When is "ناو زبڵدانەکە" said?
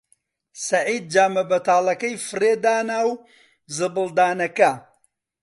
2.89-4.71